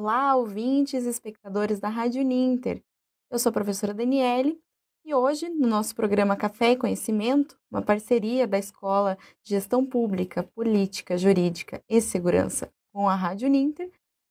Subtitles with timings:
[0.00, 2.80] Olá, ouvintes e espectadores da Rádio Ninter.
[3.28, 4.56] Eu sou a professora Daniele
[5.04, 10.44] e hoje, no nosso programa Café e Conhecimento, uma parceria da Escola de Gestão Pública,
[10.54, 13.90] Política, Jurídica e Segurança com a Rádio Ninter,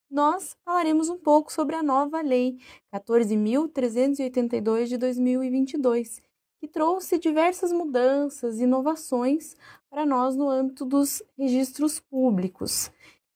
[0.10, 2.58] nós falaremos um pouco sobre a nova Lei
[2.96, 6.22] 14.382 de 2022,
[6.62, 9.58] que trouxe diversas mudanças e inovações
[9.90, 12.90] para nós no âmbito dos registros públicos.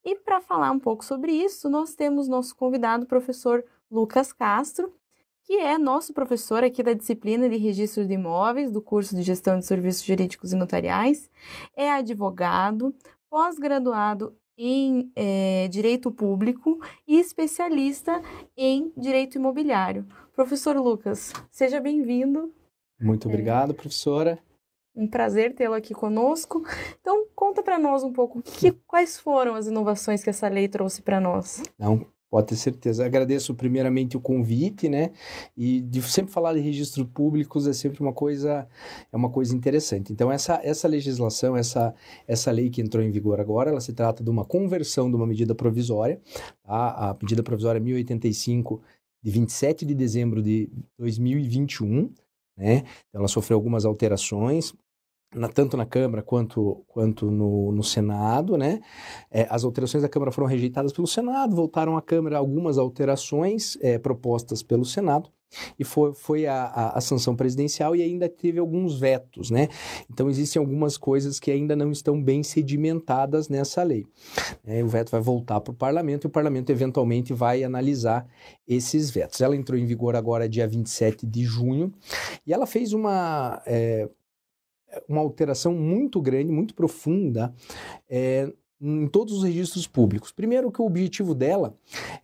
[0.04, 4.94] E para falar um pouco sobre isso, nós temos nosso convidado, o professor Lucas Castro,
[5.44, 9.60] que é nosso professor aqui da disciplina de registro de imóveis do curso de gestão
[9.60, 11.30] de serviços jurídicos e notariais,
[11.76, 12.96] é advogado,
[13.30, 18.22] pós-graduado em é, direito público e especialista
[18.56, 20.06] em direito imobiliário.
[20.36, 22.54] Professor Lucas, seja bem-vindo.
[23.00, 24.40] Muito obrigado, é, professora.
[24.96, 26.64] Um prazer tê-lo aqui conosco.
[27.00, 31.02] Então, conta para nós um pouco que, quais foram as inovações que essa lei trouxe
[31.02, 31.64] para nós.
[31.80, 33.06] Não, Pode ter certeza.
[33.06, 35.12] Agradeço primeiramente o convite, né?
[35.56, 38.66] E de sempre falar de registros públicos é sempre uma coisa
[39.12, 40.14] é uma coisa interessante.
[40.14, 41.94] Então essa essa legislação, essa
[42.26, 45.28] essa lei que entrou em vigor agora, ela se trata de uma conversão de uma
[45.28, 46.22] medida provisória,
[46.64, 47.10] tá?
[47.10, 48.82] A medida provisória 1085
[49.22, 52.14] de 27 de dezembro de 2021,
[52.62, 52.84] né?
[53.10, 54.74] Então, ela sofreu algumas alterações
[55.34, 58.82] na, tanto na Câmara quanto, quanto no, no Senado, né?
[59.32, 63.98] É, as alterações da Câmara foram rejeitadas pelo Senado, voltaram à Câmara algumas alterações é,
[63.98, 65.32] propostas pelo Senado
[65.78, 69.68] e foi, foi a, a, a, sanção presidencial e ainda teve alguns vetos, né?
[70.10, 74.06] Então existem algumas coisas que ainda não estão bem sedimentadas nessa lei.
[74.66, 78.28] É, o veto vai voltar para o parlamento e o parlamento eventualmente vai analisar
[78.68, 79.42] esses vetos.
[79.42, 81.94] Ela entrou em vigor agora dia 27 de junho
[82.46, 83.62] e ela fez uma...
[83.66, 84.10] É,
[85.08, 87.54] uma alteração muito grande, muito profunda
[88.10, 88.52] é,
[88.82, 90.32] em todos os registros públicos.
[90.32, 91.76] Primeiro que o objetivo dela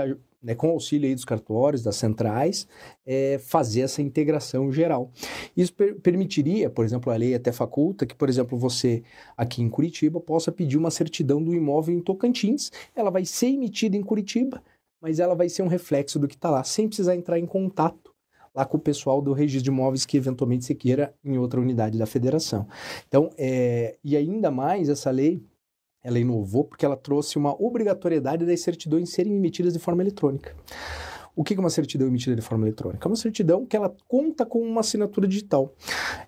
[0.45, 2.69] né, com auxílio aí dos cartórios, das centrais,
[3.07, 5.11] é, fazer essa integração geral.
[5.57, 9.03] Isso per permitiria, por exemplo, a lei até faculta que, por exemplo, você
[9.37, 13.97] aqui em Curitiba possa pedir uma certidão do imóvel em Tocantins, ela vai ser emitida
[13.97, 14.63] em Curitiba,
[15.01, 18.13] mas ela vai ser um reflexo do que está lá, sem precisar entrar em contato
[18.55, 21.99] lá com o pessoal do registro de imóveis que eventualmente você queira em outra unidade
[21.99, 22.69] da federação.
[23.09, 25.43] Então, é, e ainda mais essa lei
[26.05, 30.55] ela inovou porque ela trouxe uma obrigatoriedade das certidões serem emitidas de forma eletrônica.
[31.35, 33.09] O que é uma certidão emitida de forma eletrônica?
[33.09, 35.75] É uma certidão que ela conta com uma assinatura digital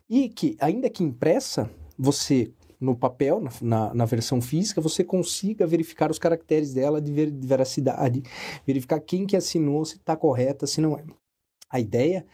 [0.09, 2.51] e que, ainda que impressa, você
[2.81, 7.47] no papel, na, na, versão física, você consiga verificar os caracteres dela de, ver, de
[7.47, 8.23] veracidade,
[8.67, 11.05] verificar quem que assinou, se está correta, se não é.
[11.71, 12.27] A ideia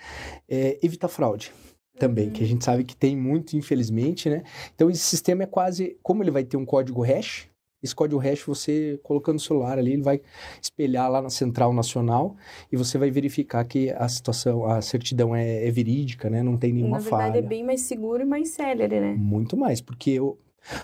[0.48, 1.52] é evitar fraude
[1.98, 2.32] também, uhum.
[2.32, 4.42] que a gente sabe que tem muito, infelizmente, né?
[4.74, 7.48] Então, esse sistema é quase, como ele vai ter um código hash,
[7.82, 10.20] esse código hash você colocando o celular ali, ele vai
[10.60, 12.36] espelhar lá na central nacional
[12.70, 16.42] e você vai verificar que a situação, a certidão é, é verídica, né?
[16.42, 17.10] Não tem nenhuma falha.
[17.10, 17.44] Na verdade, falha.
[17.44, 19.14] é bem mais seguro e mais célere, né?
[19.18, 20.38] Muito mais, porque eu,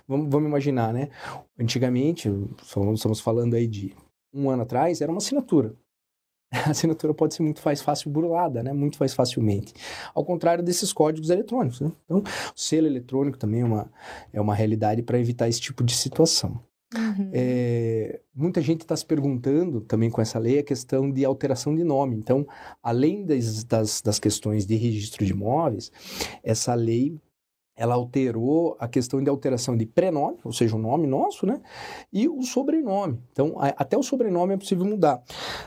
[0.08, 1.08] vamos, vamos imaginar, né?
[1.58, 2.28] Antigamente,
[2.60, 3.94] estamos falando aí de
[4.34, 5.74] um ano atrás, era uma assinatura.
[6.66, 8.72] a assinatura pode ser muito mais fácil burlada, né?
[8.72, 9.74] Muito mais facilmente.
[10.14, 11.92] Ao contrário desses códigos eletrônicos, né?
[12.04, 13.90] Então, o selo eletrônico também é uma,
[14.32, 16.60] é uma realidade para evitar esse tipo de situação.
[16.94, 17.30] Uhum.
[17.34, 21.84] É, muita gente está se perguntando também com essa lei a questão de alteração de
[21.84, 22.16] nome.
[22.16, 22.46] Então,
[22.82, 25.92] além das, das, das questões de registro de imóveis,
[26.42, 27.20] essa lei
[27.78, 31.60] ela alterou a questão de alteração de prenome, ou seja, o nome nosso, né?
[32.12, 33.20] E o sobrenome.
[33.30, 35.22] Então, a, até o sobrenome é possível mudar.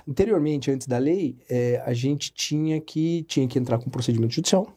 [0.06, 4.68] Anteriormente, antes da lei, é, a gente tinha que, tinha que entrar com procedimento judicial,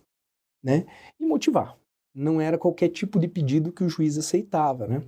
[0.62, 0.86] né?
[1.19, 1.76] E motivar.
[2.14, 5.02] Não era qualquer tipo de pedido que o juiz aceitava, né?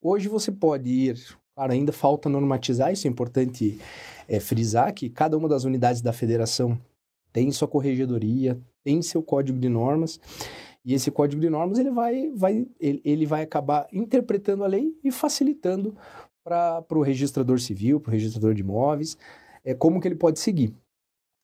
[0.00, 1.18] Hoje você pode ir,
[1.54, 3.78] claro, ainda falta normatizar, isso é importante
[4.26, 6.80] é, frisar, que cada uma das unidades da federação
[7.30, 10.18] tem sua corregedoria, tem seu código de normas,
[10.88, 14.98] e esse código de normas ele vai, vai, ele, ele vai acabar interpretando a lei
[15.04, 15.94] e facilitando
[16.42, 19.14] para o registrador civil, para o registrador de imóveis,
[19.62, 20.74] é, como que ele pode seguir.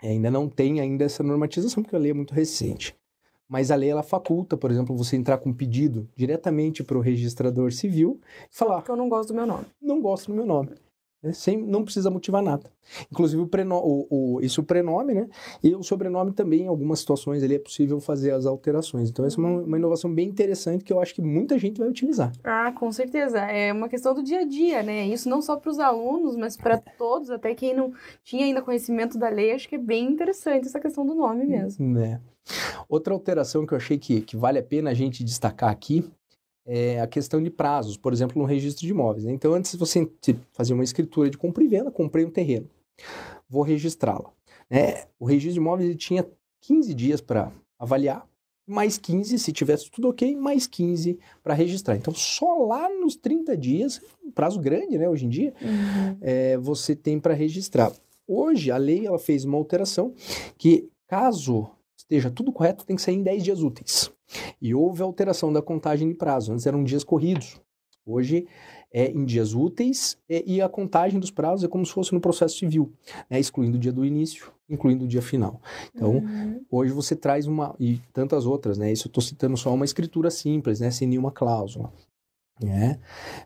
[0.02, 2.96] É, ainda não tem ainda essa normatização, porque a lei é muito recente.
[3.46, 7.02] Mas a lei ela faculta, por exemplo, você entrar com um pedido diretamente para o
[7.02, 8.18] registrador civil
[8.50, 8.80] e falar.
[8.80, 9.66] Que eu não gosto do meu nome.
[9.78, 10.70] Não gosto do meu nome.
[11.24, 11.32] Né?
[11.32, 12.70] Sem, não precisa motivar nada.
[13.10, 15.26] Inclusive, o, preno, o, o, isso o prenome, né?
[15.62, 19.08] E o sobrenome também, em algumas situações, ele é possível fazer as alterações.
[19.08, 21.88] Então, essa é uma, uma inovação bem interessante que eu acho que muita gente vai
[21.88, 22.30] utilizar.
[22.44, 23.38] Ah, com certeza.
[23.38, 25.06] É uma questão do dia a dia, né?
[25.06, 27.90] Isso não só para os alunos, mas para todos, até quem não
[28.22, 31.98] tinha ainda conhecimento da lei, acho que é bem interessante essa questão do nome mesmo.
[31.98, 32.20] É.
[32.86, 36.04] Outra alteração que eu achei que, que vale a pena a gente destacar aqui
[36.66, 39.24] é a questão de prazos, por exemplo, no registro de imóveis.
[39.24, 39.32] Né?
[39.32, 40.08] Então, antes de você
[40.52, 42.68] fazer uma escritura de compra e venda, comprei um terreno,
[43.48, 44.30] vou registrá-la.
[44.70, 45.04] Né?
[45.18, 46.26] O registro de imóveis tinha
[46.62, 48.26] 15 dias para avaliar,
[48.66, 51.96] mais 15, se tivesse tudo ok, mais 15 para registrar.
[51.96, 56.16] Então, só lá nos 30 dias, um prazo grande, né, hoje em dia, uhum.
[56.22, 57.92] é, você tem para registrar.
[58.26, 60.14] Hoje, a lei ela fez uma alteração
[60.56, 64.10] que, caso esteja tudo correto, tem que sair em 10 dias úteis.
[64.64, 66.50] E houve alteração da contagem de prazo.
[66.50, 67.60] Antes eram dias corridos.
[68.06, 68.46] Hoje
[68.90, 72.56] é em dias úteis e a contagem dos prazos é como se fosse no processo
[72.56, 72.90] civil,
[73.28, 73.38] né?
[73.38, 75.60] excluindo o dia do início, incluindo o dia final.
[75.94, 76.64] Então, uhum.
[76.70, 78.90] hoje você traz uma, e tantas outras, né?
[78.90, 80.90] Isso eu estou citando só uma escritura simples, né?
[80.90, 81.92] Sem nenhuma cláusula.
[82.62, 82.98] Né?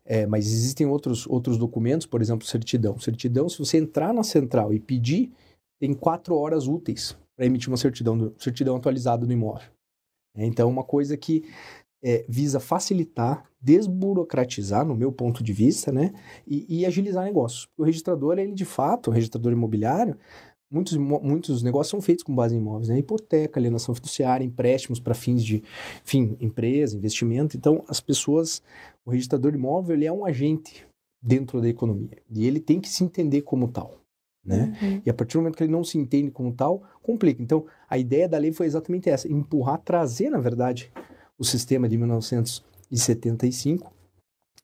[0.04, 2.96] É, mas existem outros, outros documentos, por exemplo, certidão.
[2.98, 5.32] Certidão, se você entrar na central e pedir,
[5.80, 9.77] tem quatro horas úteis para emitir uma certidão, certidão atualizada do imóvel.
[10.34, 11.44] É, então, uma coisa que
[12.02, 16.12] é, visa facilitar, desburocratizar, no meu ponto de vista, né?
[16.46, 17.68] E, e agilizar negócios.
[17.76, 20.16] O registrador, ele de fato, o registrador imobiliário,
[20.70, 22.98] muitos, muitos negócios são feitos com base em imóveis, né?
[22.98, 25.62] Hipoteca, alienação fiduciária, empréstimos para fins de,
[26.04, 27.56] enfim, empresa, investimento.
[27.56, 28.62] Então, as pessoas,
[29.04, 30.86] o registrador imóvel, ele é um agente
[31.20, 32.22] dentro da economia.
[32.30, 33.98] E ele tem que se entender como tal
[34.48, 34.76] né?
[34.80, 35.02] Uhum.
[35.04, 37.42] E a partir do momento que ele não se entende como tal, complica.
[37.42, 40.90] Então, a ideia da lei foi exatamente essa, empurrar, trazer, na verdade,
[41.38, 43.92] o sistema de 1975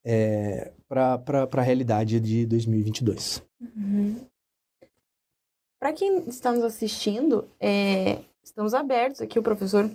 [0.05, 3.43] é, para a realidade de 2022.
[3.61, 4.17] Uhum.
[5.79, 9.91] Para quem está nos assistindo, é, estamos abertos aqui, o professor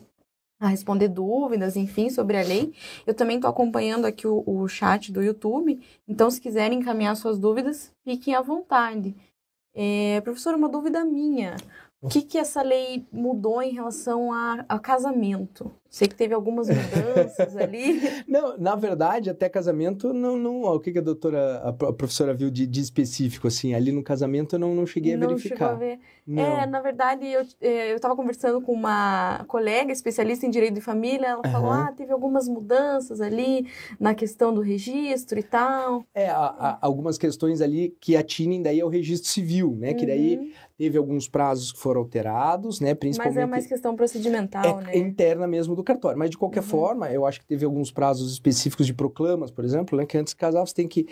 [0.60, 2.74] a responder dúvidas, enfim, sobre a lei.
[3.08, 7.40] Eu também estou acompanhando aqui o, o chat do YouTube, então se quiserem encaminhar suas
[7.40, 9.16] dúvidas, fiquem à vontade.
[9.82, 11.56] É, professor, uma dúvida minha.
[12.02, 15.70] O que, que essa lei mudou em relação a, a casamento?
[15.90, 18.00] Sei que teve algumas mudanças ali.
[18.28, 22.50] Não, na verdade, até casamento, não, não o que, que a doutora, a professora viu
[22.50, 25.58] de, de específico, assim, ali no casamento eu não, não cheguei a não verificar.
[25.58, 26.00] Chegou a ver.
[26.26, 26.44] Não.
[26.44, 31.26] É, na verdade, eu é, estava conversando com uma colega especialista em direito de família,
[31.26, 31.52] ela uhum.
[31.52, 33.66] falou, ah, teve algumas mudanças ali
[34.00, 36.06] na questão do registro e tal.
[36.14, 40.38] É, há, há algumas questões ali que atinem daí ao registro civil, né, que daí
[40.38, 40.52] uhum.
[40.80, 43.36] Teve alguns prazos que foram alterados, né, principalmente...
[43.36, 44.98] Mas é mais questão procedimental, é, né?
[44.98, 46.18] interna mesmo do cartório.
[46.18, 46.70] Mas, de qualquer uhum.
[46.70, 50.32] forma, eu acho que teve alguns prazos específicos de proclamas, por exemplo, né, que antes
[50.32, 51.06] de casar você tem que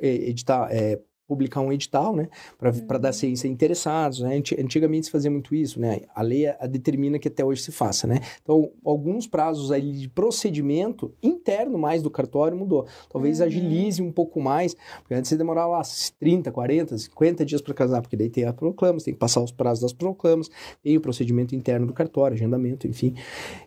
[0.00, 0.98] eh, editar, é,
[1.30, 3.00] publicar um edital, né, para uhum.
[3.00, 4.42] dar ciência a interessados, né?
[4.58, 6.00] Antigamente se fazia muito isso, né?
[6.12, 8.18] A lei a, a determina que até hoje se faça, né?
[8.42, 12.84] Então, alguns prazos aí de procedimento interno mais do cartório mudou.
[13.08, 13.46] Talvez uhum.
[13.46, 15.82] agilize um pouco mais, porque antes você demorava lá
[16.18, 19.52] 30, 40, 50 dias para casar, porque daí tem a proclama, tem que passar os
[19.52, 20.50] prazos das proclamas,
[20.82, 23.14] tem o procedimento interno do cartório, agendamento, enfim.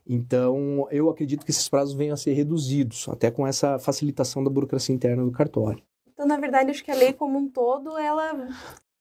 [0.05, 4.49] Então, eu acredito que esses prazos venham a ser reduzidos, até com essa facilitação da
[4.49, 5.81] burocracia interna do cartório.
[6.13, 8.47] Então, na verdade, acho que a lei como um todo, ela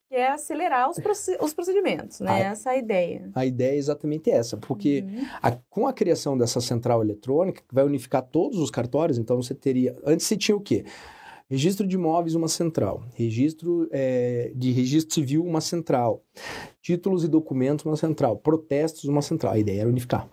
[0.09, 0.99] quer acelerar os,
[1.40, 2.31] os procedimentos, né?
[2.31, 3.31] A, essa é a ideia.
[3.35, 5.26] A ideia é exatamente essa, porque uhum.
[5.42, 9.54] a, com a criação dessa central eletrônica, que vai unificar todos os cartórios, então você
[9.54, 9.97] teria...
[10.04, 10.85] Antes você tinha o quê?
[11.49, 13.04] Registro de imóveis, uma central.
[13.14, 16.23] Registro é, de registro civil, uma central.
[16.81, 18.38] Títulos e documentos, uma central.
[18.38, 19.52] Protestos, uma central.
[19.52, 20.28] A ideia era unificar.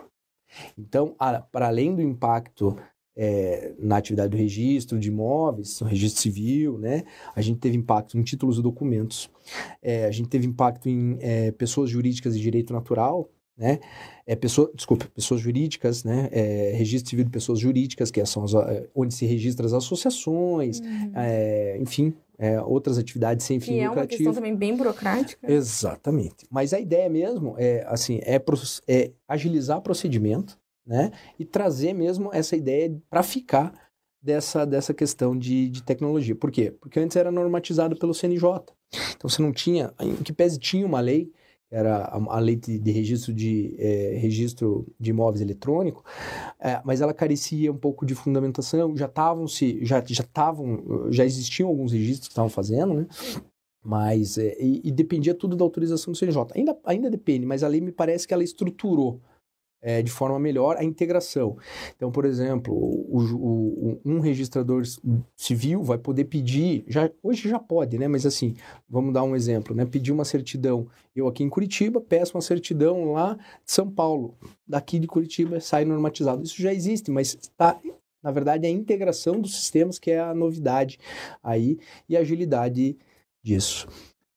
[0.78, 1.14] Então,
[1.52, 2.76] para além do impacto
[3.16, 7.04] é, na atividade do registro de imóveis, no registro civil, né?
[7.34, 9.30] A gente teve impacto em títulos e documentos.
[9.82, 13.78] É, a gente teve impacto em é, pessoas jurídicas e direito natural, né?
[14.26, 16.30] É, pessoa, desculpa, pessoas jurídicas, né?
[16.32, 20.80] É, registro civil de pessoas jurídicas, que são as, é, onde se registram as associações,
[20.80, 21.12] uhum.
[21.14, 23.98] é, enfim, é, outras atividades sem fim e lucrativo.
[23.98, 25.52] é uma questão também bem burocrática.
[25.52, 26.46] Exatamente.
[26.50, 28.42] Mas a ideia mesmo é, assim, é,
[28.88, 30.58] é agilizar procedimento,
[30.90, 31.12] né?
[31.38, 33.72] E trazer mesmo essa ideia para ficar
[34.20, 36.34] dessa, dessa questão de, de tecnologia.
[36.34, 36.72] Por quê?
[36.72, 38.64] Porque antes era normatizado pelo CNJ.
[39.14, 41.32] Então você não tinha, em que pese tinha uma lei
[41.70, 46.04] era a, lei de, registro de é, registro de imóveis eletrônico,
[46.58, 48.96] é, mas ela carecia um pouco de fundamentação.
[48.96, 53.06] Já estavam se já já estavam já existiam alguns registros que estavam fazendo, né?
[53.84, 56.46] Mas é, e, e, dependia tudo da autorização do CNJ.
[56.56, 59.20] Ainda ainda depende, mas a lei me parece que ela estruturou
[59.82, 61.56] é, de forma melhor a integração.
[61.96, 64.82] Então, por exemplo, o, o, um registrador
[65.36, 68.06] civil vai poder pedir, já, hoje já pode, né?
[68.06, 68.54] Mas assim,
[68.88, 69.84] vamos dar um exemplo, né?
[69.84, 70.86] Pedir uma certidão.
[71.14, 74.34] Eu aqui em Curitiba peço uma certidão lá de São Paulo.
[74.66, 76.42] Daqui de Curitiba sai normatizado.
[76.42, 77.78] Isso já existe, mas está
[78.22, 80.98] na verdade, é a integração dos sistemas que é a novidade
[81.42, 82.98] aí e a agilidade
[83.42, 83.88] disso.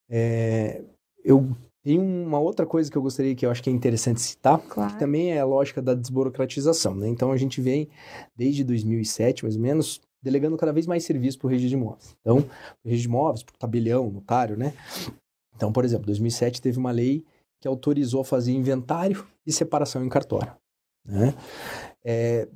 [0.09, 0.81] É,
[1.23, 1.49] eu
[1.83, 4.93] tem uma outra coisa que eu gostaria que eu acho que é interessante citar, claro.
[4.93, 7.09] que também é a lógica da desburocratização, né?
[7.09, 7.89] Então a gente vem
[8.35, 12.15] desde 2007, mais ou menos, delegando cada vez mais serviço para o registro de imóveis.
[12.21, 14.73] Então, o registro de imóveis, para o tabelião, notário, né?
[15.53, 17.25] Então, por exemplo, 2007 teve uma lei
[17.59, 20.53] que autorizou fazer inventário e separação em cartório,
[21.05, 21.35] né?
[22.03, 22.47] É,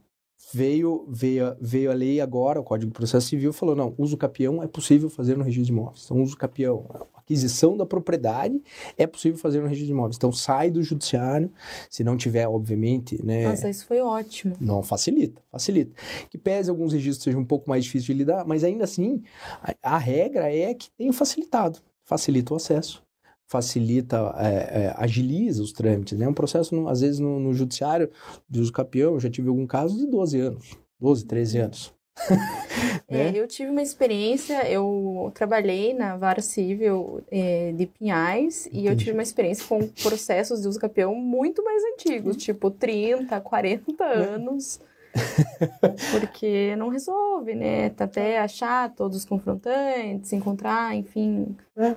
[0.53, 4.63] veio, veio, veio a lei agora, o Código de Processo Civil falou, não, uso capião
[4.63, 6.05] é possível fazer no registro de imóveis.
[6.05, 6.85] Então, uso capião,
[7.27, 8.61] aquisição da propriedade
[8.97, 10.15] é possível fazer no registro de imóveis.
[10.15, 11.51] Então, sai do judiciário,
[11.89, 13.49] se não tiver, obviamente, né...
[13.49, 14.55] Nossa, isso foi ótimo.
[14.61, 15.91] Não, facilita, facilita.
[16.29, 19.21] Que pese alguns registros sejam um pouco mais difíceis de lidar, mas ainda assim,
[19.61, 21.79] a, a regra é que tem facilitado.
[22.05, 23.03] Facilita o acesso,
[23.45, 26.25] facilita, é, é, agiliza os trâmites, né?
[26.25, 28.09] Um processo, no, às vezes, no, no judiciário
[28.49, 31.96] de uso capião, eu já tive algum caso de 12 anos, 12, 13 anos.
[33.07, 33.31] é, né?
[33.35, 38.83] eu tive uma experiência, eu trabalhei na vara civil é, de Pinhais Entendi.
[38.83, 42.39] e eu tive uma experiência com processos de uso capião muito mais antigos, uhum.
[42.39, 44.13] tipo 30, 40 é.
[44.13, 44.79] anos.
[46.11, 47.89] porque não resolve, né?
[47.89, 51.95] Tá até achar todos os confrontantes, encontrar, enfim, é.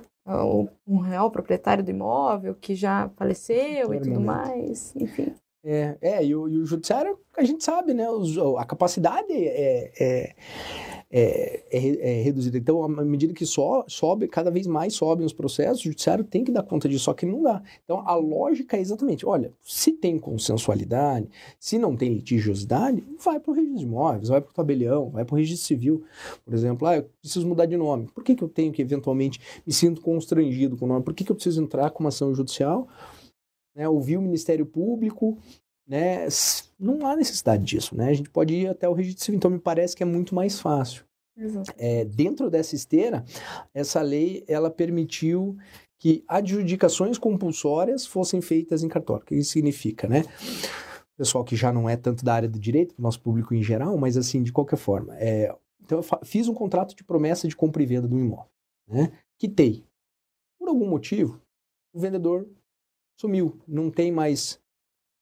[0.87, 5.33] um real proprietário do imóvel que já faleceu e tudo mais, enfim.
[5.63, 8.09] É, é e, o, e o judiciário, a gente sabe, né?
[8.09, 10.35] Os, a capacidade é, é,
[11.11, 12.57] é, é, é, reduzida.
[12.57, 16.43] Então, à medida que so, sobe, cada vez mais sobem os processos, o judiciário tem
[16.43, 17.61] que dar conta disso, só que não dá.
[17.83, 21.27] Então, a lógica é exatamente, olha, se tem consensualidade,
[21.59, 25.25] se não tem litigiosidade, vai para o registro de imóveis, vai para o tabelião, vai
[25.25, 26.03] para o registro civil.
[26.43, 28.07] Por exemplo, ah, eu preciso mudar de nome.
[28.15, 31.03] Por que, que eu tenho que, eventualmente, me sinto constrangido com o nome?
[31.03, 32.87] Por que, que eu preciso entrar com uma ação judicial?
[33.75, 35.37] Né, ouvir o Ministério Público,
[35.87, 36.27] né,
[36.79, 38.09] não há necessidade disso, né?
[38.09, 40.59] A gente pode ir até o registro civil, então me parece que é muito mais
[40.59, 41.03] fácil.
[41.77, 43.25] É, dentro dessa esteira,
[43.73, 45.57] essa lei ela permitiu
[45.97, 49.23] que adjudicações compulsórias fossem feitas em cartório.
[49.23, 50.23] O que isso significa, né?
[51.15, 54.17] Pessoal que já não é tanto da área do direito, nosso público em geral, mas
[54.17, 55.15] assim, de qualquer forma.
[55.17, 58.49] É, então, eu fiz um contrato de promessa de compra e venda do imóvel,
[58.87, 59.11] né?
[59.37, 59.83] Quitei.
[60.57, 61.41] Por algum motivo,
[61.93, 62.47] o vendedor
[63.21, 64.59] sumiu, não tem mais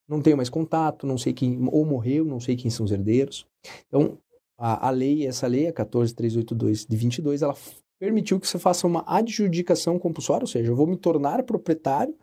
[0.08, 3.46] não tenho mais contato, não sei quem ou morreu, não sei quem são os herdeiros.
[3.88, 4.18] Então,
[4.58, 7.56] a, a lei, essa lei, a 14382 de 22, ela
[8.00, 12.18] permitiu que você faça uma adjudicação compulsória, ou seja, eu vou me tornar proprietário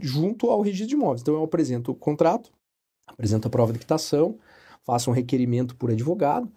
[0.00, 1.22] junto ao registro de imóveis.
[1.22, 2.50] Então, eu apresento o contrato,
[3.06, 4.36] apresento a prova de quitação,
[4.82, 6.50] faço um requerimento por advogado,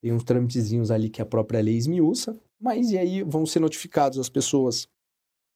[0.00, 4.18] tem uns trâmitezinhos ali que a própria lei esmiuça, mas e aí vão ser notificados
[4.18, 4.88] as pessoas,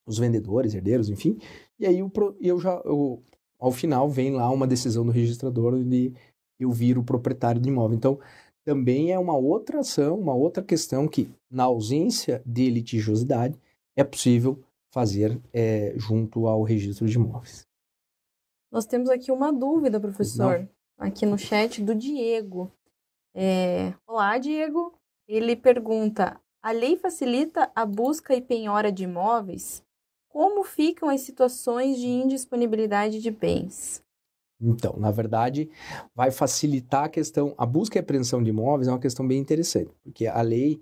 [0.06, 1.38] os vendedores, herdeiros, enfim,
[1.78, 2.10] e aí eu,
[2.40, 3.22] eu já, eu,
[3.58, 6.12] ao final, vem lá uma decisão do registrador onde
[6.58, 7.96] eu viro o proprietário do imóvel.
[7.96, 8.18] Então,
[8.64, 13.58] também é uma outra ação, uma outra questão que, na ausência de litigiosidade,
[13.94, 14.58] é possível
[14.92, 17.66] fazer é, junto ao registro de imóveis.
[18.72, 20.60] Nós temos aqui uma dúvida, professor,
[20.98, 21.06] Não.
[21.06, 22.70] aqui no chat do Diego.
[23.34, 23.94] É...
[24.06, 24.92] Olá, Diego.
[25.28, 29.82] Ele pergunta: a lei facilita a busca e penhora de imóveis?
[30.36, 34.02] Como ficam as situações de indisponibilidade de bens?
[34.60, 35.70] Então, na verdade,
[36.14, 37.54] vai facilitar a questão.
[37.56, 40.78] A busca e apreensão de imóveis é uma questão bem interessante, porque a lei,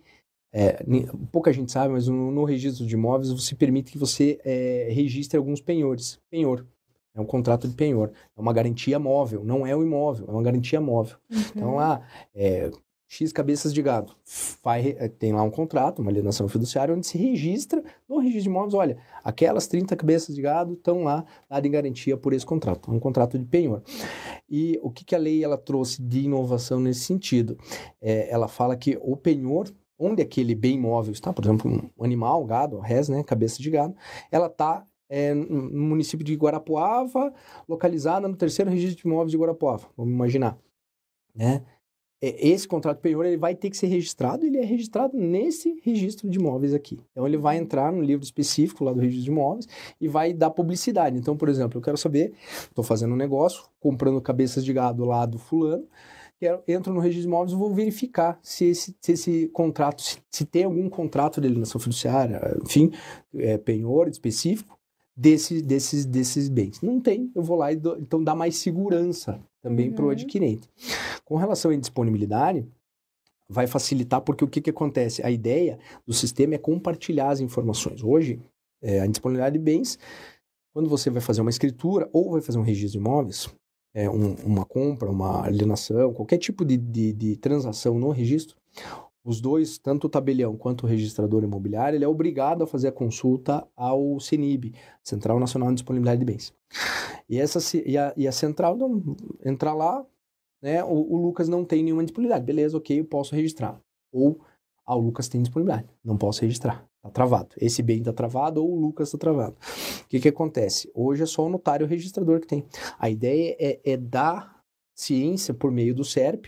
[0.52, 0.84] é,
[1.30, 5.38] pouca gente sabe, mas no, no, registro de imóveis você permite que você é, registre
[5.38, 6.18] alguns penhores.
[6.28, 6.66] Penhor.
[7.14, 8.10] É um contrato de penhor.
[8.36, 11.16] É uma garantia móvel, não é o imóvel, é uma garantia móvel.
[11.30, 11.42] Uhum.
[11.54, 12.72] Então lá, é,
[13.06, 14.14] X cabeças de gado.
[14.62, 18.48] Vai, eh, tem lá um contrato, uma alienação fiduciária, onde se registra no registro de
[18.48, 22.90] imóveis, olha, aquelas 30 cabeças de gado estão lá dadas em garantia por esse contrato,
[22.90, 23.82] um contrato de penhor.
[24.48, 27.58] E o que, que a lei ela trouxe de inovação nesse sentido?
[28.00, 32.44] É, ela fala que o penhor, onde aquele bem imóvel está, por exemplo, um animal,
[32.44, 33.94] gado, res, né, cabeça de gado,
[34.30, 37.32] ela está é, no município de Guarapuava,
[37.68, 40.58] localizada no terceiro registro de imóveis de Guarapuava, vamos imaginar,
[41.34, 41.62] né?
[42.24, 46.30] É, esse contrato penhor ele vai ter que ser registrado, ele é registrado nesse registro
[46.30, 46.98] de imóveis aqui.
[47.10, 49.68] Então ele vai entrar no livro específico lá do registro de imóveis
[50.00, 51.18] e vai dar publicidade.
[51.18, 55.26] Então, por exemplo, eu quero saber, estou fazendo um negócio, comprando cabeças de gado lá
[55.26, 55.86] do fulano,
[56.40, 60.16] quero, entro no registro de imóveis e vou verificar se esse, se esse contrato, se,
[60.30, 62.90] se tem algum contrato de alienação fiduciária, enfim,
[63.34, 64.78] é, penhor específico,
[65.14, 66.80] desse, desses, desses bens.
[66.80, 69.94] Não tem, eu vou lá e dou, então dá mais segurança também uhum.
[69.94, 70.68] para o adquirente.
[71.24, 72.66] Com relação à indisponibilidade,
[73.48, 75.24] vai facilitar porque o que, que acontece?
[75.24, 78.04] A ideia do sistema é compartilhar as informações.
[78.04, 78.38] Hoje,
[78.82, 79.98] é, a indisponibilidade de bens,
[80.70, 83.48] quando você vai fazer uma escritura ou vai fazer um registro de imóveis,
[83.94, 88.56] é, um, uma compra, uma alienação, qualquer tipo de, de, de transação no registro,
[89.24, 92.92] os dois, tanto o tabelião quanto o registrador imobiliário, ele é obrigado a fazer a
[92.92, 96.52] consulta ao CNIB, Central Nacional de Disponibilidade de Bens.
[97.28, 100.04] E, essa, e, a, e a central, não, entrar lá,
[100.62, 102.44] né, o, o, Lucas não tem nenhuma disponibilidade.
[102.44, 103.80] Beleza, ok, eu posso registrar.
[104.12, 104.40] Ou,
[104.86, 106.86] ah, o Lucas tem disponibilidade, não posso registrar.
[106.96, 107.54] Está travado.
[107.58, 109.56] Esse bem está travado ou o Lucas está travado.
[110.04, 110.90] O que, que acontece?
[110.94, 112.64] Hoje é só o notário registrador que tem.
[112.98, 114.62] A ideia é, é dar
[114.94, 116.46] ciência por meio do SERP,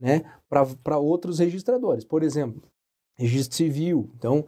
[0.00, 2.04] né, para outros registradores.
[2.04, 2.62] Por exemplo,
[3.16, 4.10] registro civil.
[4.16, 4.46] Então,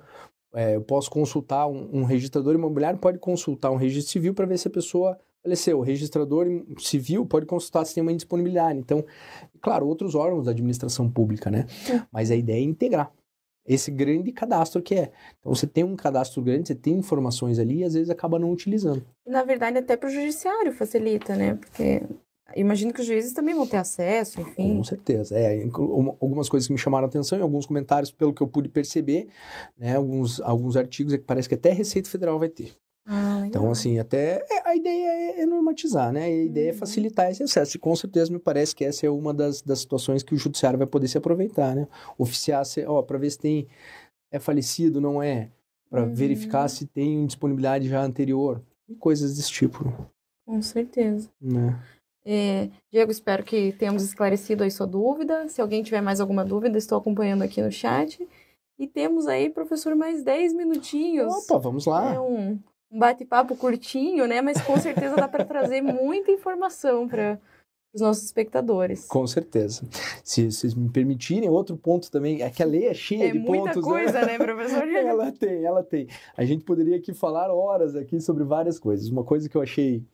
[0.57, 4.59] é, eu posso consultar um, um, registrador imobiliário, pode consultar um registro civil para ver
[4.59, 5.79] se a pessoa faleceu.
[5.79, 6.47] O registrador
[6.79, 8.79] civil pode consultar se tem uma indisponibilidade.
[8.79, 9.05] Então,
[9.61, 11.67] claro, outros órgãos da administração pública, né?
[11.93, 12.01] É.
[12.11, 13.13] Mas a ideia é integrar
[13.67, 15.13] esse grande cadastro que é.
[15.39, 18.51] Então, você tem um cadastro grande, você tem informações ali e às vezes acaba não
[18.51, 19.05] utilizando.
[19.27, 21.55] Na verdade, até para o judiciário facilita, né?
[21.55, 22.03] Porque
[22.55, 24.77] Imagino que os juízes também vão ter acesso, enfim.
[24.77, 25.37] Com certeza.
[25.37, 25.63] É,
[26.21, 29.29] algumas coisas que me chamaram a atenção, e alguns comentários, pelo que eu pude perceber,
[29.77, 32.77] né, alguns, alguns artigos é que parece que até Receita Federal vai ter.
[33.09, 36.25] Ah, então, assim, até é, a ideia é, é, normatizar, né?
[36.25, 36.79] A ideia é uhum.
[36.79, 37.77] facilitar esse acesso.
[37.77, 40.77] E com certeza me parece que essa é uma das, das situações que o judiciário
[40.77, 41.87] vai poder se aproveitar, né?
[42.19, 43.69] Oficiar, ó, para ver se tem
[44.33, 45.51] é falecido, não é,
[45.89, 46.13] para uhum.
[46.13, 50.11] verificar se tem disponibilidade já anterior e coisas desse tipo.
[50.45, 51.31] Com certeza.
[51.41, 51.81] Né?
[52.29, 55.49] É, Diego, espero que tenhamos esclarecido aí sua dúvida.
[55.49, 58.27] Se alguém tiver mais alguma dúvida, estou acompanhando aqui no chat.
[58.77, 61.33] E temos aí, professor, mais 10 minutinhos.
[61.33, 62.15] Opa, vamos lá.
[62.15, 62.59] É um,
[62.91, 64.43] um bate-papo curtinho, né?
[64.43, 67.41] Mas com certeza dá para trazer muita informação para
[67.95, 69.07] os nossos espectadores.
[69.07, 69.87] Com certeza.
[70.25, 73.39] Se vocês me permitirem, outro ponto também, é que a lei é cheia é de
[73.39, 73.55] pontos.
[73.55, 74.83] É muita coisa, né, né professor?
[74.93, 76.09] ela tem, ela tem.
[76.37, 79.09] A gente poderia aqui falar horas aqui sobre várias coisas.
[79.09, 80.05] Uma coisa que eu achei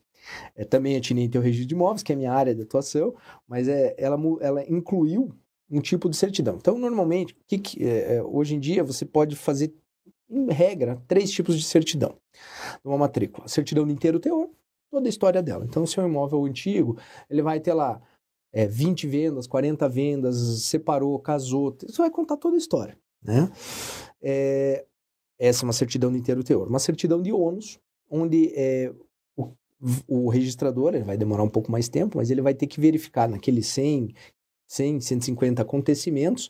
[0.55, 3.13] é, também atinente ao registro de imóveis, que é a minha área de atuação,
[3.47, 5.33] mas é, ela, ela incluiu
[5.69, 6.55] um tipo de certidão.
[6.55, 9.73] Então, normalmente, que, que é, é, hoje em dia você pode fazer,
[10.29, 12.17] em regra, três tipos de certidão
[12.83, 13.47] numa matrícula.
[13.47, 14.49] certidão de inteiro teor,
[14.89, 15.65] toda a história dela.
[15.65, 16.97] Então, se é um imóvel antigo,
[17.29, 18.01] ele vai ter lá
[18.51, 23.51] é, 20 vendas, 40 vendas, separou, casou, isso vai contar toda a história, né?
[24.21, 24.85] É,
[25.39, 26.67] essa é uma certidão de inteiro teor.
[26.67, 28.93] Uma certidão de ônus, onde é,
[30.07, 33.27] o registrador, ele vai demorar um pouco mais tempo, mas ele vai ter que verificar
[33.27, 34.13] naqueles 100,
[34.67, 36.49] 100 150 acontecimentos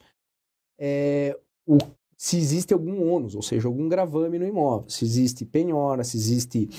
[0.80, 1.78] é, o,
[2.18, 6.70] se existe algum ônus, ou seja, algum gravame no imóvel, se existe penhora, se existe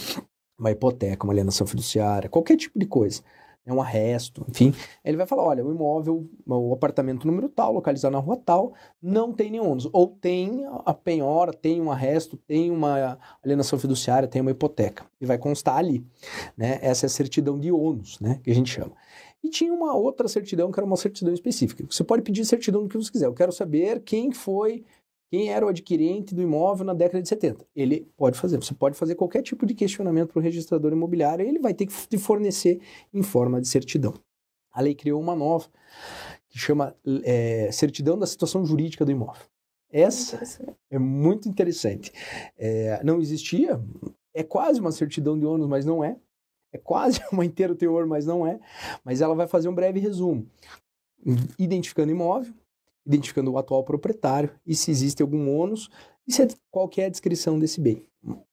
[0.58, 3.22] uma hipoteca, uma alienação fiduciária, qualquer tipo de coisa
[3.66, 4.74] é um arresto, enfim.
[5.04, 9.32] Ele vai falar: olha, o imóvel, o apartamento número tal, localizado na rua tal, não
[9.32, 9.88] tem nenhum ônus.
[9.92, 15.06] Ou tem a penhora, tem um arresto, tem uma alienação fiduciária, tem uma hipoteca.
[15.20, 16.04] E vai constar ali.
[16.56, 16.78] Né?
[16.82, 18.40] Essa é a certidão de ônus, né?
[18.42, 18.92] que a gente chama.
[19.42, 21.84] E tinha uma outra certidão que era uma certidão específica.
[21.88, 23.26] Você pode pedir certidão do que você quiser.
[23.26, 24.84] Eu quero saber quem foi
[25.34, 27.66] quem era o adquirente do imóvel na década de 70?
[27.74, 28.56] Ele pode fazer.
[28.56, 31.86] Você pode fazer qualquer tipo de questionamento para o registrador imobiliário e ele vai ter
[31.86, 32.80] que te fornecer
[33.12, 34.14] em forma de certidão.
[34.70, 35.66] A lei criou uma nova
[36.48, 36.94] que chama
[37.24, 39.42] é, certidão da situação jurídica do imóvel.
[39.90, 40.40] Essa
[40.88, 42.12] é muito interessante.
[42.56, 43.82] É, não existia,
[44.32, 46.16] é quase uma certidão de ônus, mas não é.
[46.72, 48.60] É quase uma inteiro teor, mas não é.
[49.02, 50.48] Mas ela vai fazer um breve resumo.
[51.58, 52.54] Identificando imóvel,
[53.06, 55.90] identificando o atual proprietário e se existe algum ônus
[56.26, 58.06] e se é, qual é a descrição desse bem.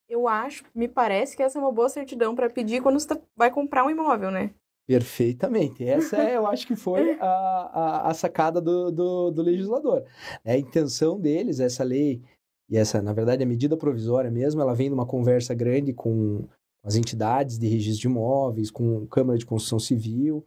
[0.10, 3.50] eu acho, me parece que essa é uma boa certidão para pedir quando você vai
[3.50, 4.52] comprar um imóvel, né?
[4.86, 5.86] Perfeitamente.
[5.86, 10.04] Essa, é, eu acho que foi a, a, a sacada do, do, do, legislador.
[10.44, 12.22] É a intenção deles, essa lei,
[12.70, 16.46] e essa, na verdade, a medida provisória mesmo, ela vem de uma conversa grande com
[16.84, 20.44] as entidades de registro de imóveis, com Câmara de Construção Civil,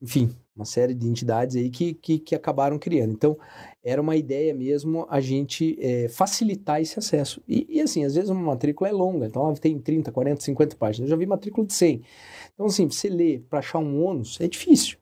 [0.00, 3.12] enfim, uma série de entidades aí que, que, que acabaram criando.
[3.12, 3.38] Então,
[3.82, 7.40] era uma ideia mesmo a gente é, facilitar esse acesso.
[7.46, 10.76] E, e, assim, às vezes uma matrícula é longa, então ela tem 30, 40, 50
[10.76, 11.08] páginas.
[11.08, 12.02] Eu já vi matrícula de 100.
[12.52, 14.98] Então, assim, você ler para achar um ônus é difícil.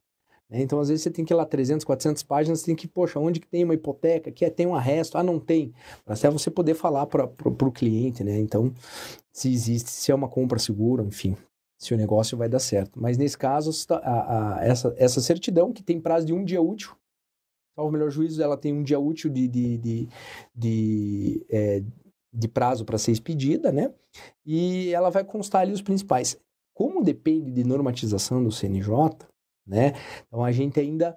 [0.51, 0.61] Né?
[0.61, 3.40] Então, às vezes você tem que ir lá 300, 400 páginas, tem que, poxa, onde
[3.40, 4.31] que tem uma hipoteca?
[4.31, 5.16] Que é, tem um arresto?
[5.16, 5.73] Ah, não tem.
[6.05, 8.38] Para você poder falar para o cliente, né?
[8.38, 8.73] Então,
[9.33, 11.35] se existe, se é uma compra segura, enfim
[11.79, 13.01] se o negócio vai dar certo.
[13.01, 16.97] Mas nesse caso, a, a, essa, essa certidão, que tem prazo de um dia útil,
[17.75, 20.09] salvo melhor juízo, ela tem um dia útil de, de, de,
[20.55, 21.83] de, é,
[22.33, 23.93] de prazo para ser expedida, né?
[24.45, 26.39] E ela vai constar ali os principais.
[26.75, 28.91] Como depende de normatização do CNJ,
[29.67, 29.93] né?
[30.27, 31.17] Então a gente ainda.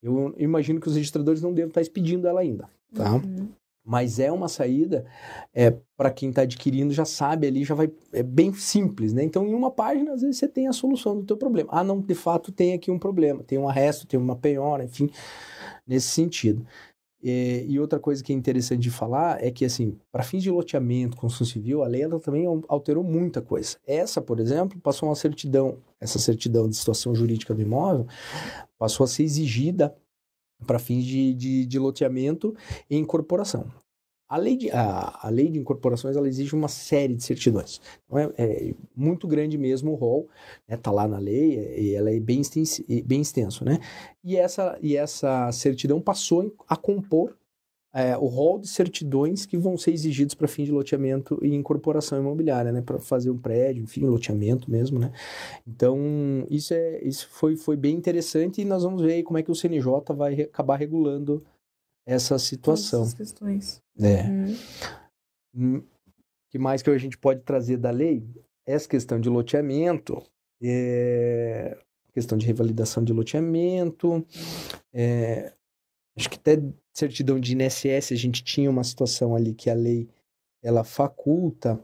[0.00, 3.14] Eu imagino que os registradores não devem estar expedindo ela ainda, tá?
[3.14, 3.48] Uhum
[3.88, 5.06] mas é uma saída
[5.54, 9.24] é, para quem está adquirindo já sabe ali já vai é bem simples né?
[9.24, 11.70] Então em uma página às vezes você tem a solução do teu problema.
[11.72, 15.10] Ah não de fato tem aqui um problema tem um arresto tem uma penhora enfim
[15.86, 16.66] nesse sentido.
[17.20, 20.50] E, e outra coisa que é interessante de falar é que assim para fins de
[20.50, 23.78] loteamento construção civil a lei ela também alterou muita coisa.
[23.86, 28.06] Essa por exemplo passou uma certidão essa certidão de situação jurídica do imóvel
[28.78, 29.96] passou a ser exigida
[30.66, 32.54] para fins de, de, de, loteamento
[32.90, 33.66] e incorporação.
[34.28, 37.80] A lei de, a, a lei de incorporações ela exige uma série de certidões.
[38.04, 40.28] Então é, é muito grande mesmo o rol,
[40.62, 40.76] está né?
[40.76, 43.78] Tá lá na lei e ela é bem extenso, bem extenso, né?
[44.22, 47.37] E essa, e essa certidão passou a compor
[47.92, 52.18] é, o rol de certidões que vão ser exigidos para fim de loteamento e incorporação
[52.18, 55.12] imobiliária, né, para fazer um prédio, enfim, loteamento mesmo, né.
[55.66, 55.98] Então
[56.50, 59.54] isso é isso foi, foi bem interessante e nós vamos ver como é que o
[59.54, 61.42] CNJ vai re, acabar regulando
[62.06, 63.02] essa situação.
[63.02, 63.82] Essas questões.
[64.00, 64.24] É.
[65.54, 65.82] Uhum.
[66.50, 68.22] que mais que a gente pode trazer da lei?
[68.66, 70.22] Essa questão de loteamento,
[70.62, 71.76] é,
[72.12, 74.24] questão de revalidação de loteamento,
[74.92, 75.52] é,
[76.18, 76.60] acho que até
[76.92, 80.08] certidão de INSS, a gente tinha uma situação ali que a lei
[80.62, 81.80] ela faculta,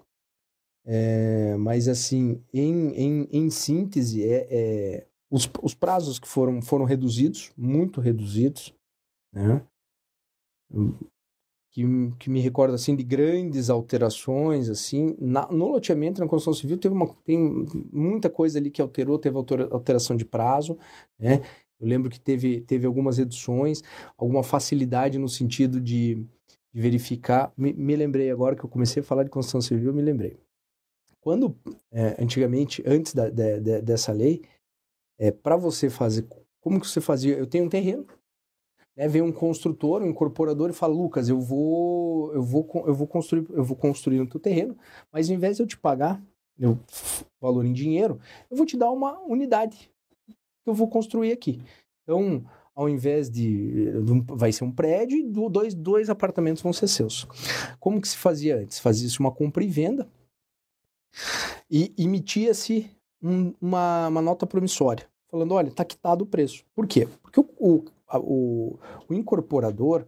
[0.85, 6.85] é, mas assim, em, em, em síntese, é, é, os, os prazos que foram, foram
[6.85, 8.75] reduzidos, muito reduzidos,
[9.33, 9.65] né?
[11.71, 11.83] Que,
[12.19, 16.95] que me recorda assim de grandes alterações assim na, no loteamento na construção civil teve
[16.95, 20.79] uma tem muita coisa ali que alterou teve alteração de prazo
[21.19, 21.43] né
[21.81, 23.83] eu lembro que teve, teve algumas reduções,
[24.17, 26.27] alguma facilidade no sentido de,
[26.73, 27.53] de verificar.
[27.57, 30.37] Me, me, lembrei agora que eu comecei a falar de construção civil, me lembrei.
[31.21, 31.57] Quando,
[31.91, 34.43] é, antigamente, antes da, de, de, dessa lei,
[35.19, 36.27] é, para você fazer,
[36.61, 37.37] como que você fazia?
[37.37, 38.07] Eu tenho um terreno,
[38.97, 43.07] né, vem um construtor, um incorporador e fala, Lucas, eu vou, eu vou, eu vou
[43.07, 44.77] construir, eu vou construir no teu terreno,
[45.11, 46.23] mas ao invés de eu te pagar
[46.61, 46.79] o
[47.41, 49.91] valor em dinheiro, eu vou te dar uma unidade
[50.65, 51.61] que eu vou construir aqui.
[52.03, 53.93] Então, ao invés de.
[54.29, 57.27] Vai ser um prédio e dois, dois apartamentos vão ser seus.
[57.79, 58.79] Como que se fazia antes?
[58.81, 60.09] Fazia-se uma compra e venda
[61.71, 62.91] e emitia-se
[63.23, 66.65] um, uma, uma nota promissória, falando: olha, está quitado o preço.
[66.75, 67.07] Por quê?
[67.23, 67.85] Porque o, o,
[68.19, 70.05] o, o incorporador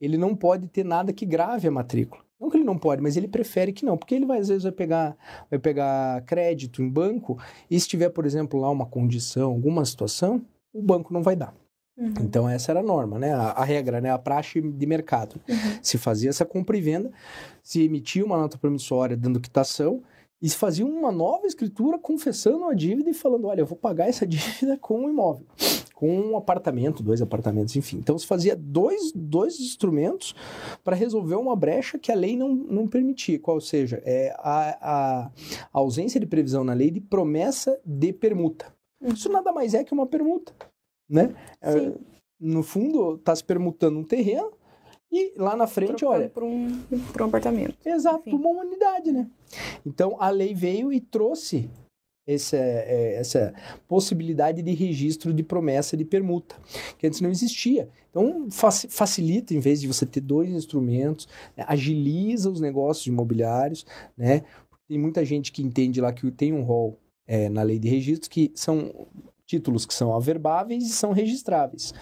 [0.00, 2.23] ele não pode ter nada que grave a matrícula.
[2.44, 4.64] Não que ele não pode, mas ele prefere que não, porque ele vai, às vezes
[4.64, 5.16] vai pegar,
[5.50, 7.38] vai pegar crédito em banco
[7.70, 11.54] e se tiver, por exemplo, lá uma condição, alguma situação, o banco não vai dar.
[11.96, 12.12] Uhum.
[12.20, 13.32] Então essa era a norma, né?
[13.32, 14.10] A, a, regra, né?
[14.10, 15.40] A praxe de mercado.
[15.48, 15.78] Uhum.
[15.80, 17.10] Se fazia essa compra e venda,
[17.62, 20.02] se emitia uma nota promissória dando quitação
[20.42, 24.06] e se fazia uma nova escritura confessando a dívida e falando, olha, eu vou pagar
[24.06, 25.46] essa dívida com um imóvel
[26.04, 27.96] com um apartamento, dois apartamentos, enfim.
[27.96, 30.34] Então se fazia dois, dois instrumentos
[30.84, 35.24] para resolver uma brecha que a lei não, não permitia, qual seja, é a, a,
[35.24, 35.30] a
[35.72, 38.66] ausência de previsão na lei de promessa de permuta.
[39.00, 39.14] Uhum.
[39.14, 40.54] Isso nada mais é que uma permuta,
[41.08, 41.34] né?
[41.62, 41.92] É,
[42.38, 44.52] no fundo, está se permutando um terreno
[45.10, 46.28] e lá na frente, Trocando olha.
[46.28, 47.78] Para um, um apartamento.
[47.82, 48.36] Exato, Enfim.
[48.36, 49.26] uma unidade, né?
[49.86, 51.70] Então a lei veio e trouxe
[52.26, 53.54] essa, é, essa
[53.86, 56.56] possibilidade de registro de promessa de permuta,
[56.98, 57.88] que antes não existia.
[58.10, 63.84] Então, facilita, em vez de você ter dois instrumentos, agiliza os negócios imobiliários,
[64.16, 64.42] né?
[64.86, 68.28] Tem muita gente que entende lá que tem um rol é, na lei de registros
[68.28, 69.08] que são
[69.46, 71.92] títulos que são averbáveis e são registráveis.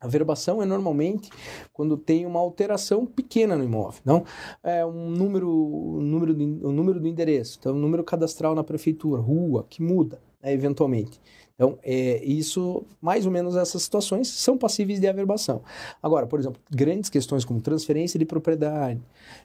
[0.00, 1.28] A verbação é normalmente
[1.72, 4.00] quando tem uma alteração pequena no imóvel.
[4.04, 4.24] Não
[4.62, 8.64] é um número, um número, do, um número do endereço, então um número cadastral na
[8.64, 11.20] prefeitura, rua, que muda, né, eventualmente.
[11.54, 15.62] Então, é, isso, mais ou menos essas situações são passíveis de averbação.
[16.02, 18.98] Agora, por exemplo, grandes questões como transferência de propriedade,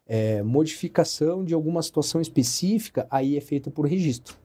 [0.07, 4.44] é, modificação de alguma situação específica, aí é feita por registro.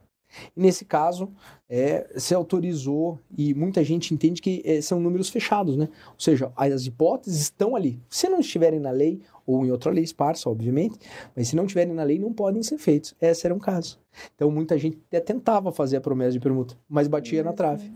[0.55, 1.29] E nesse caso,
[1.69, 5.89] é, se autorizou e muita gente entende que é, são números fechados, né?
[6.07, 7.99] Ou seja, as hipóteses estão ali.
[8.09, 10.99] Se não estiverem na lei, ou em outra lei esparsa, obviamente,
[11.35, 13.15] mas se não estiverem na lei, não podem ser feitos.
[13.19, 13.99] Esse era um caso.
[14.35, 17.91] Então, muita gente até tentava fazer a promessa de permuta, mas batia na trave.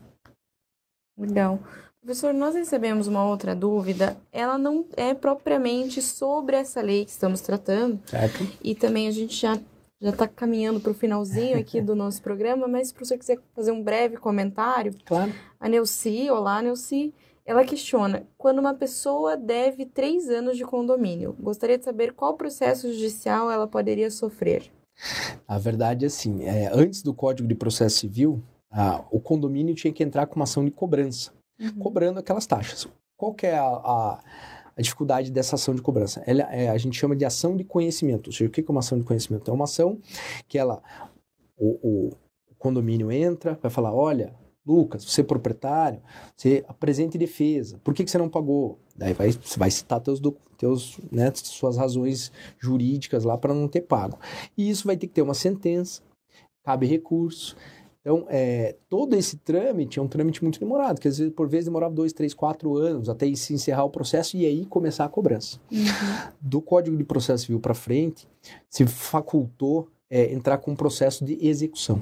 [1.17, 1.59] Legal.
[2.01, 4.15] Professor, nós recebemos uma outra dúvida.
[4.31, 7.99] Ela não é propriamente sobre essa lei que estamos tratando.
[8.05, 8.47] Certo.
[8.63, 9.59] E também a gente já
[10.01, 13.39] já está caminhando para o finalzinho aqui do nosso programa, mas se o professor quiser
[13.53, 14.93] fazer um breve comentário.
[15.05, 15.33] Claro.
[15.59, 17.13] A Neuci, olá, Neuci,
[17.45, 22.91] ela questiona: quando uma pessoa deve três anos de condomínio, gostaria de saber qual processo
[22.91, 24.71] judicial ela poderia sofrer.
[25.47, 29.93] A verdade é assim: é, antes do Código de Processo Civil, a, o condomínio tinha
[29.93, 31.73] que entrar com uma ação de cobrança, uhum.
[31.79, 32.87] cobrando aquelas taxas.
[33.17, 34.19] Qual que é a, a
[34.77, 36.23] a dificuldade dessa ação de cobrança.
[36.25, 38.27] Ela é, a gente chama de ação de conhecimento.
[38.27, 39.49] Ou seja, o que é uma ação de conhecimento?
[39.49, 39.99] É uma ação
[40.47, 40.81] que ela,
[41.57, 44.33] o, o condomínio entra, vai falar, olha,
[44.65, 46.01] Lucas, você é proprietário,
[46.35, 47.79] você apresente defesa.
[47.83, 48.79] Por que, que você não pagou?
[48.95, 50.19] Daí vai, vai citar teus,
[50.57, 54.17] teus, né, suas razões jurídicas lá para não ter pago.
[54.57, 56.01] E isso vai ter que ter uma sentença,
[56.63, 57.55] cabe recurso.
[58.05, 61.65] Então, é, todo esse trâmite é um trâmite muito demorado, que às vezes, por vezes
[61.65, 65.59] demorava dois, três, quatro anos até se encerrar o processo e aí começar a cobrança.
[65.71, 66.31] Uhum.
[66.39, 68.27] Do Código de Processo Civil para frente,
[68.69, 71.99] se facultou é, entrar com um processo de execução.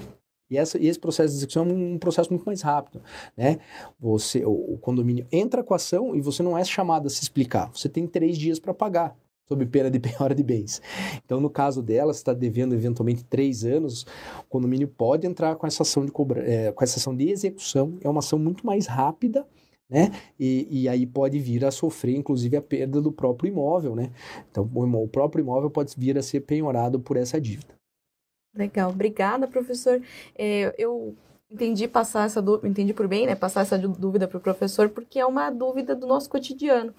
[0.52, 3.02] E, essa, e esse processo de execução é um, um processo muito mais rápido,
[3.38, 3.60] né?
[3.98, 7.24] Você, o, o, condomínio entra com a ação e você não é chamado a se
[7.24, 7.72] explicar.
[7.74, 9.16] Você tem três dias para pagar
[9.48, 10.82] sob pena de penhora de bens.
[11.24, 14.04] Então, no caso dela, está devendo eventualmente três anos,
[14.40, 17.98] o condomínio pode entrar com essa ação de, cobra, é, com essa ação de execução,
[18.02, 19.46] é uma ação muito mais rápida,
[19.90, 20.12] né?
[20.40, 24.12] E, e, aí pode vir a sofrer, inclusive, a perda do próprio imóvel, né?
[24.50, 27.76] Então, o, o próprio imóvel pode vir a ser penhorado por essa dívida.
[28.56, 30.02] Legal, obrigada, professor.
[30.36, 31.16] É, eu
[31.54, 35.20] entendi passar essa dúvida, entendi por bem, né, passar essa dúvida para o professor, porque
[35.20, 36.94] é uma dúvida do nosso cotidiano.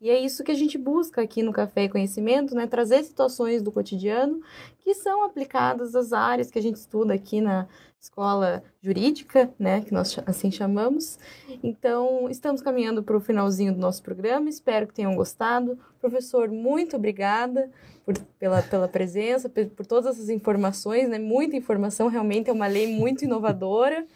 [0.00, 3.62] E é isso que a gente busca aqui no Café e Conhecimento, né, trazer situações
[3.62, 4.40] do cotidiano
[4.82, 7.66] que são aplicadas às áreas que a gente estuda aqui na
[8.00, 11.18] escola jurídica, né, que nós assim chamamos.
[11.62, 15.78] Então, estamos caminhando para o finalzinho do nosso programa, espero que tenham gostado.
[16.00, 17.70] Professor, muito obrigada
[18.04, 22.66] por, pela, pela presença, por, por todas essas informações, né, muita informação, realmente é uma
[22.66, 24.06] lei muito inovadora.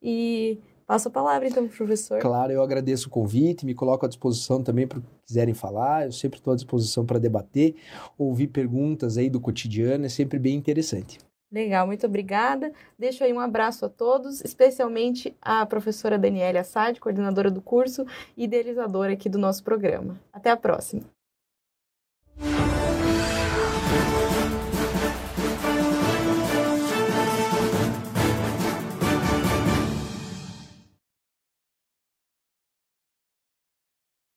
[0.00, 2.20] E Passo a palavra, então, professor.
[2.20, 6.06] Claro, eu agradeço o convite, me coloco à disposição também para quiserem falar.
[6.06, 7.74] Eu sempre estou à disposição para debater,
[8.16, 11.18] ouvir perguntas aí do cotidiano, é sempre bem interessante.
[11.50, 12.72] Legal, muito obrigada.
[12.98, 18.04] Deixo aí um abraço a todos, especialmente à professora Daniela Assad, coordenadora do curso
[18.36, 20.20] e idealizadora aqui do nosso programa.
[20.32, 21.15] Até a próxima.